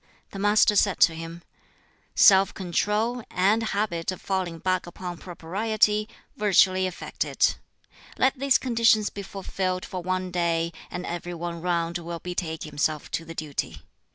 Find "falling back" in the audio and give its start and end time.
4.19-4.87